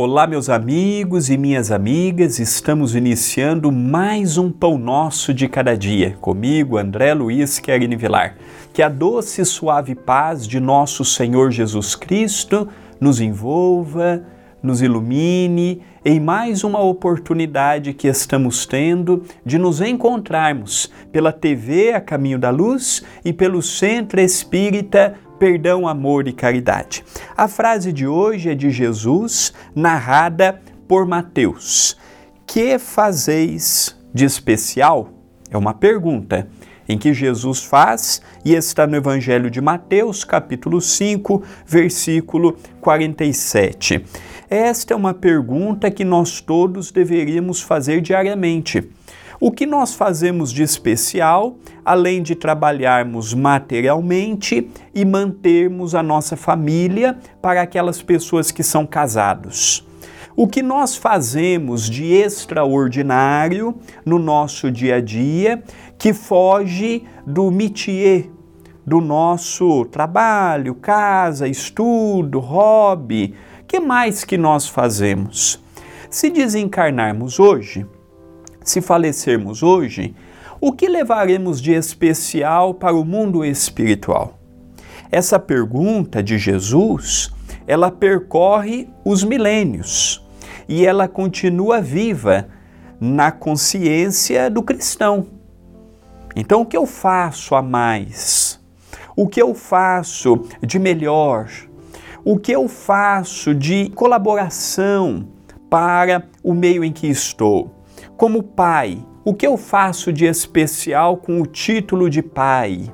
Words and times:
Olá, 0.00 0.28
meus 0.28 0.48
amigos 0.48 1.28
e 1.28 1.36
minhas 1.36 1.72
amigas, 1.72 2.38
estamos 2.38 2.94
iniciando 2.94 3.72
mais 3.72 4.38
um 4.38 4.48
Pão 4.48 4.78
Nosso 4.78 5.34
de 5.34 5.48
Cada 5.48 5.76
Dia. 5.76 6.16
Comigo, 6.20 6.78
André 6.78 7.12
Luiz 7.14 7.58
Querini 7.58 7.96
Vilar. 7.96 8.36
Que 8.72 8.80
a 8.80 8.88
doce 8.88 9.40
e 9.40 9.44
suave 9.44 9.96
paz 9.96 10.46
de 10.46 10.60
nosso 10.60 11.04
Senhor 11.04 11.50
Jesus 11.50 11.96
Cristo 11.96 12.68
nos 13.00 13.20
envolva, 13.20 14.22
nos 14.62 14.82
ilumine 14.82 15.82
em 16.04 16.18
mais 16.18 16.64
uma 16.64 16.80
oportunidade 16.80 17.92
que 17.92 18.08
estamos 18.08 18.66
tendo 18.66 19.22
de 19.44 19.58
nos 19.58 19.80
encontrarmos 19.80 20.90
pela 21.12 21.32
TV 21.32 21.92
A 21.92 22.00
Caminho 22.00 22.38
da 22.38 22.50
Luz 22.50 23.02
e 23.24 23.32
pelo 23.32 23.62
Centro 23.62 24.20
Espírita 24.20 25.14
Perdão, 25.38 25.86
Amor 25.86 26.26
e 26.26 26.32
Caridade. 26.32 27.04
A 27.36 27.46
frase 27.46 27.92
de 27.92 28.06
hoje 28.06 28.50
é 28.50 28.54
de 28.54 28.70
Jesus, 28.70 29.52
narrada 29.74 30.60
por 30.88 31.06
Mateus. 31.06 31.96
Que 32.46 32.78
fazeis 32.78 33.96
de 34.12 34.24
especial? 34.24 35.10
É 35.50 35.56
uma 35.56 35.72
pergunta 35.72 36.48
em 36.88 36.96
que 36.96 37.12
Jesus 37.12 37.62
faz 37.62 38.22
e 38.44 38.54
está 38.54 38.86
no 38.86 38.96
Evangelho 38.96 39.50
de 39.50 39.60
Mateus, 39.60 40.24
capítulo 40.24 40.80
5, 40.80 41.42
versículo 41.66 42.56
47. 42.80 44.04
Esta 44.50 44.94
é 44.94 44.96
uma 44.96 45.12
pergunta 45.12 45.90
que 45.90 46.06
nós 46.06 46.40
todos 46.40 46.90
deveríamos 46.90 47.60
fazer 47.60 48.00
diariamente. 48.00 48.82
O 49.38 49.52
que 49.52 49.66
nós 49.66 49.92
fazemos 49.92 50.50
de 50.50 50.62
especial, 50.62 51.58
além 51.84 52.22
de 52.22 52.34
trabalharmos 52.34 53.34
materialmente 53.34 54.70
e 54.94 55.04
mantermos 55.04 55.94
a 55.94 56.02
nossa 56.02 56.34
família 56.34 57.18
para 57.42 57.60
aquelas 57.60 58.00
pessoas 58.00 58.50
que 58.50 58.62
são 58.62 58.86
casados? 58.86 59.86
O 60.34 60.48
que 60.48 60.62
nós 60.62 60.96
fazemos 60.96 61.88
de 61.88 62.06
extraordinário 62.06 63.74
no 64.02 64.18
nosso 64.18 64.70
dia 64.70 64.96
a 64.96 65.00
dia 65.00 65.62
que 65.98 66.14
foge 66.14 67.04
do 67.26 67.50
métier 67.50 68.30
do 68.86 69.02
nosso 69.02 69.84
trabalho, 69.84 70.74
casa, 70.74 71.46
estudo, 71.46 72.40
hobby? 72.40 73.34
Que 73.68 73.78
mais 73.78 74.24
que 74.24 74.38
nós 74.38 74.66
fazemos? 74.66 75.62
Se 76.08 76.30
desencarnarmos 76.30 77.38
hoje, 77.38 77.86
se 78.64 78.80
falecermos 78.80 79.62
hoje, 79.62 80.16
o 80.58 80.72
que 80.72 80.88
levaremos 80.88 81.60
de 81.60 81.72
especial 81.72 82.72
para 82.72 82.96
o 82.96 83.04
mundo 83.04 83.44
espiritual? 83.44 84.38
Essa 85.12 85.38
pergunta 85.38 86.22
de 86.22 86.38
Jesus, 86.38 87.30
ela 87.66 87.90
percorre 87.90 88.88
os 89.04 89.22
milênios 89.22 90.26
e 90.66 90.86
ela 90.86 91.06
continua 91.06 91.78
viva 91.78 92.48
na 92.98 93.30
consciência 93.30 94.48
do 94.48 94.62
cristão. 94.62 95.26
Então, 96.34 96.62
o 96.62 96.66
que 96.66 96.76
eu 96.76 96.86
faço 96.86 97.54
a 97.54 97.60
mais? 97.60 98.58
O 99.14 99.28
que 99.28 99.42
eu 99.42 99.54
faço 99.54 100.46
de 100.62 100.78
melhor? 100.78 101.67
O 102.30 102.38
que 102.38 102.52
eu 102.52 102.68
faço 102.68 103.54
de 103.54 103.88
colaboração 103.94 105.26
para 105.70 106.28
o 106.44 106.52
meio 106.52 106.84
em 106.84 106.92
que 106.92 107.06
estou? 107.06 107.74
Como 108.18 108.42
pai, 108.42 108.98
o 109.24 109.32
que 109.32 109.46
eu 109.46 109.56
faço 109.56 110.12
de 110.12 110.26
especial 110.26 111.16
com 111.16 111.40
o 111.40 111.46
título 111.46 112.10
de 112.10 112.20
pai? 112.20 112.92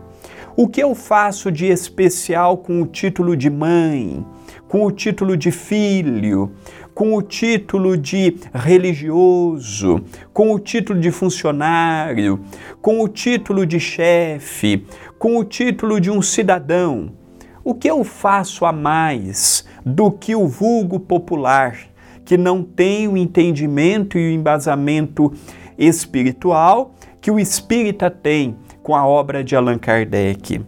O 0.56 0.68
que 0.68 0.80
eu 0.80 0.94
faço 0.94 1.50
de 1.50 1.66
especial 1.66 2.58
com 2.58 2.80
o 2.80 2.86
título 2.86 3.36
de 3.36 3.50
mãe, 3.50 4.24
com 4.68 4.86
o 4.86 4.92
título 4.92 5.36
de 5.36 5.50
filho, 5.50 6.52
com 6.94 7.16
o 7.16 7.20
título 7.20 7.96
de 7.96 8.36
religioso, 8.54 10.00
com 10.32 10.52
o 10.52 10.60
título 10.60 11.00
de 11.00 11.10
funcionário, 11.10 12.38
com 12.80 13.00
o 13.00 13.08
título 13.08 13.66
de 13.66 13.80
chefe, 13.80 14.86
com 15.18 15.36
o 15.38 15.42
título 15.42 16.00
de 16.00 16.08
um 16.08 16.22
cidadão? 16.22 17.23
O 17.64 17.74
que 17.74 17.90
eu 17.90 18.04
faço 18.04 18.64
a 18.66 18.72
mais 18.72 19.64
do 19.84 20.10
que 20.10 20.36
o 20.36 20.46
vulgo 20.46 21.00
popular? 21.00 21.94
que 22.24 22.36
não 22.36 22.62
tem 22.62 23.06
o 23.06 23.16
entendimento 23.16 24.18
e 24.18 24.30
o 24.30 24.32
embasamento 24.32 25.32
espiritual 25.76 26.94
que 27.20 27.30
o 27.30 27.38
espírita 27.38 28.10
tem 28.10 28.56
com 28.82 28.94
a 28.94 29.06
obra 29.06 29.44
de 29.44 29.54
Allan 29.54 29.78
Kardec. 29.78 30.64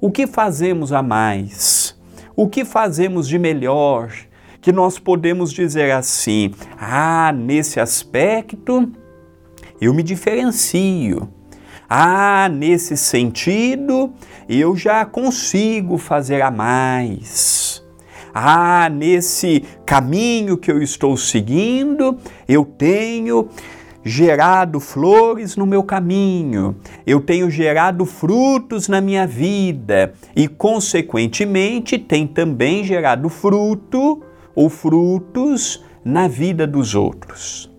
O 0.00 0.10
que 0.10 0.26
fazemos 0.26 0.92
a 0.92 1.02
mais? 1.02 1.96
O 2.34 2.48
que 2.48 2.64
fazemos 2.64 3.28
de 3.28 3.38
melhor? 3.38 4.12
Que 4.60 4.72
nós 4.72 4.98
podemos 4.98 5.52
dizer 5.52 5.92
assim: 5.92 6.52
ah, 6.78 7.32
nesse 7.32 7.78
aspecto 7.80 8.90
eu 9.80 9.94
me 9.94 10.02
diferencio. 10.02 11.28
Ah, 11.88 12.48
nesse 12.52 12.96
sentido 12.96 14.12
eu 14.48 14.76
já 14.76 15.04
consigo 15.04 15.98
fazer 15.98 16.42
a 16.42 16.50
mais. 16.50 17.82
Ah, 18.34 18.88
nesse 18.90 19.64
caminho 19.84 20.58
que 20.58 20.70
eu 20.70 20.82
estou 20.82 21.16
seguindo, 21.16 22.18
eu 22.46 22.64
tenho 22.64 23.48
gerado 24.04 24.78
flores 24.78 25.56
no 25.56 25.66
meu 25.66 25.82
caminho, 25.82 26.76
eu 27.06 27.20
tenho 27.20 27.50
gerado 27.50 28.04
frutos 28.04 28.88
na 28.88 29.00
minha 29.00 29.26
vida 29.26 30.12
e, 30.34 30.46
consequentemente, 30.46 31.98
tem 31.98 32.26
também 32.26 32.84
gerado 32.84 33.28
fruto 33.28 34.22
ou 34.54 34.68
frutos 34.68 35.84
na 36.04 36.28
vida 36.28 36.66
dos 36.66 36.94
outros. 36.94 37.75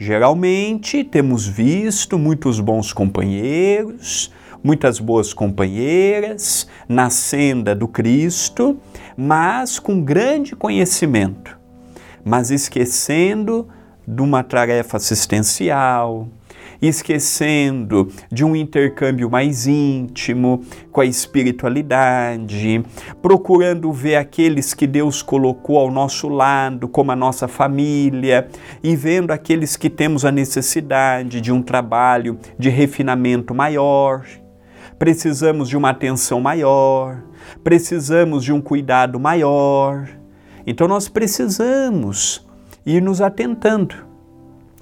Geralmente 0.00 1.02
temos 1.02 1.44
visto 1.44 2.16
muitos 2.16 2.60
bons 2.60 2.92
companheiros, 2.92 4.32
muitas 4.62 5.00
boas 5.00 5.34
companheiras 5.34 6.68
na 6.88 7.10
senda 7.10 7.74
do 7.74 7.88
Cristo, 7.88 8.78
mas 9.16 9.80
com 9.80 10.00
grande 10.00 10.54
conhecimento, 10.54 11.58
mas 12.24 12.52
esquecendo 12.52 13.68
de 14.06 14.22
uma 14.22 14.44
tarefa 14.44 14.98
assistencial, 14.98 16.28
esquecendo 16.80 18.08
de 18.30 18.44
um 18.44 18.54
intercâmbio 18.54 19.30
mais 19.30 19.66
íntimo 19.66 20.62
com 20.92 21.00
a 21.00 21.04
espiritualidade, 21.04 22.82
procurando 23.20 23.92
ver 23.92 24.16
aqueles 24.16 24.74
que 24.74 24.86
Deus 24.86 25.22
colocou 25.22 25.78
ao 25.78 25.90
nosso 25.90 26.28
lado, 26.28 26.88
como 26.88 27.12
a 27.12 27.16
nossa 27.16 27.48
família, 27.48 28.48
e 28.82 28.94
vendo 28.96 29.30
aqueles 29.30 29.76
que 29.76 29.90
temos 29.90 30.24
a 30.24 30.30
necessidade 30.30 31.40
de 31.40 31.52
um 31.52 31.62
trabalho 31.62 32.38
de 32.58 32.68
refinamento 32.68 33.54
maior 33.54 34.24
precisamos 34.98 35.68
de 35.68 35.76
uma 35.76 35.90
atenção 35.90 36.40
maior, 36.40 37.22
precisamos 37.62 38.42
de 38.42 38.52
um 38.52 38.60
cuidado 38.60 39.18
maior. 39.20 40.08
Então 40.66 40.88
nós 40.88 41.08
precisamos 41.08 42.46
ir 42.84 43.00
nos 43.00 43.20
atentando. 43.20 44.07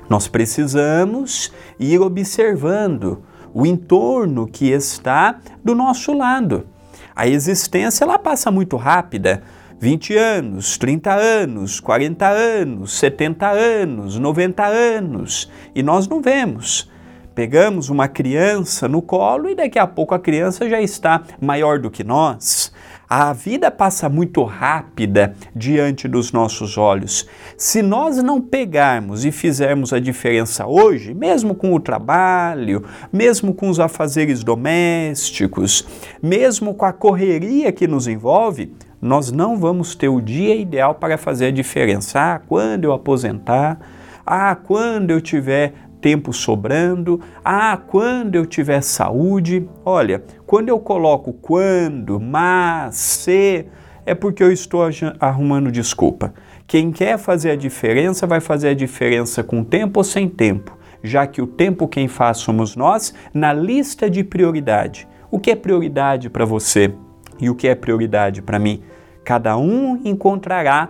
Nós 0.08 0.28
precisamos 0.28 1.52
ir 1.78 2.00
observando 2.00 3.22
o 3.52 3.66
entorno 3.66 4.46
que 4.46 4.70
está 4.70 5.40
do 5.64 5.74
nosso 5.74 6.12
lado. 6.12 6.66
A 7.14 7.26
existência 7.26 8.04
ela 8.04 8.18
passa 8.18 8.50
muito 8.50 8.76
rápida. 8.76 9.42
20 9.78 10.16
anos, 10.16 10.78
30 10.78 11.12
anos, 11.12 11.80
40 11.80 12.26
anos, 12.26 12.98
70 12.98 13.46
anos, 13.50 14.18
90 14.18 14.64
anos, 14.64 15.50
e 15.74 15.82
nós 15.82 16.08
não 16.08 16.22
vemos. 16.22 16.90
Pegamos 17.34 17.90
uma 17.90 18.08
criança 18.08 18.88
no 18.88 19.02
colo 19.02 19.50
e 19.50 19.54
daqui 19.54 19.78
a 19.78 19.86
pouco 19.86 20.14
a 20.14 20.18
criança 20.18 20.66
já 20.68 20.80
está 20.80 21.22
maior 21.38 21.78
do 21.78 21.90
que 21.90 22.02
nós. 22.02 22.72
A 23.08 23.32
vida 23.32 23.70
passa 23.70 24.08
muito 24.08 24.42
rápida 24.42 25.32
diante 25.54 26.08
dos 26.08 26.32
nossos 26.32 26.76
olhos. 26.76 27.24
Se 27.56 27.80
nós 27.80 28.20
não 28.20 28.40
pegarmos 28.40 29.24
e 29.24 29.30
fizermos 29.30 29.92
a 29.92 30.00
diferença 30.00 30.66
hoje, 30.66 31.14
mesmo 31.14 31.54
com 31.54 31.72
o 31.72 31.78
trabalho, 31.78 32.84
mesmo 33.12 33.54
com 33.54 33.68
os 33.68 33.78
afazeres 33.78 34.42
domésticos, 34.42 35.86
mesmo 36.20 36.74
com 36.74 36.84
a 36.84 36.92
correria 36.92 37.70
que 37.70 37.86
nos 37.86 38.08
envolve, 38.08 38.74
nós 39.00 39.30
não 39.30 39.56
vamos 39.56 39.94
ter 39.94 40.08
o 40.08 40.20
dia 40.20 40.56
ideal 40.56 40.96
para 40.96 41.16
fazer 41.16 41.46
a 41.46 41.52
diferença. 41.52 42.18
Ah, 42.18 42.40
quando 42.40 42.86
eu 42.86 42.92
aposentar, 42.92 43.78
ah, 44.26 44.56
quando 44.56 45.12
eu 45.12 45.20
tiver 45.20 45.74
tempo 46.06 46.32
sobrando. 46.32 47.20
Ah, 47.44 47.76
quando 47.76 48.36
eu 48.36 48.46
tiver 48.46 48.80
saúde. 48.80 49.68
Olha, 49.84 50.22
quando 50.46 50.68
eu 50.68 50.78
coloco 50.78 51.32
quando, 51.32 52.20
mas, 52.20 52.94
se, 52.94 53.66
é 54.04 54.14
porque 54.14 54.40
eu 54.40 54.52
estou 54.52 54.82
arrumando 55.18 55.72
desculpa. 55.72 56.32
Quem 56.64 56.92
quer 56.92 57.18
fazer 57.18 57.50
a 57.50 57.56
diferença 57.56 58.24
vai 58.24 58.38
fazer 58.38 58.68
a 58.68 58.74
diferença 58.74 59.42
com 59.42 59.64
tempo 59.64 59.98
ou 59.98 60.04
sem 60.04 60.28
tempo, 60.28 60.78
já 61.02 61.26
que 61.26 61.42
o 61.42 61.46
tempo 61.46 61.88
quem 61.88 62.06
faz 62.06 62.36
somos 62.36 62.76
nós 62.76 63.12
na 63.34 63.52
lista 63.52 64.08
de 64.08 64.22
prioridade. 64.22 65.08
O 65.28 65.40
que 65.40 65.50
é 65.50 65.56
prioridade 65.56 66.30
para 66.30 66.44
você 66.44 66.94
e 67.40 67.50
o 67.50 67.54
que 67.56 67.66
é 67.66 67.74
prioridade 67.74 68.42
para 68.42 68.60
mim? 68.60 68.80
Cada 69.24 69.56
um 69.56 70.00
encontrará 70.04 70.88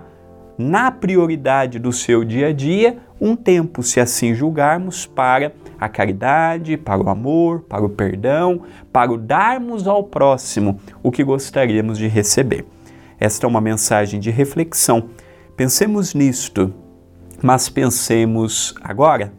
na 0.58 0.90
prioridade 0.90 1.78
do 1.78 1.92
seu 1.92 2.24
dia 2.24 2.48
a 2.48 2.52
dia, 2.52 2.98
um 3.20 3.36
tempo, 3.36 3.82
se 3.82 4.00
assim 4.00 4.34
julgarmos, 4.34 5.06
para 5.06 5.52
a 5.78 5.88
caridade, 5.88 6.76
para 6.76 7.02
o 7.02 7.08
amor, 7.08 7.60
para 7.62 7.84
o 7.84 7.88
perdão, 7.88 8.62
para 8.92 9.12
o 9.12 9.18
darmos 9.18 9.86
ao 9.86 10.04
próximo 10.04 10.80
o 11.02 11.10
que 11.10 11.22
gostaríamos 11.22 11.98
de 11.98 12.08
receber. 12.08 12.64
Esta 13.18 13.46
é 13.46 13.48
uma 13.48 13.60
mensagem 13.60 14.20
de 14.20 14.30
reflexão. 14.30 15.10
Pensemos 15.56 16.14
nisto, 16.14 16.72
mas 17.42 17.68
pensemos 17.68 18.74
agora 18.82 19.32